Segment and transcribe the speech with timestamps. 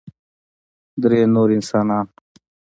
[1.01, 2.05] درې نور انسانان